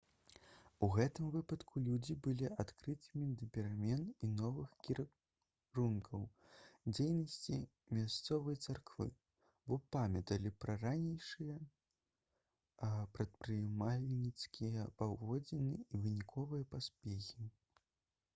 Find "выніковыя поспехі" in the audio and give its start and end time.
16.07-17.51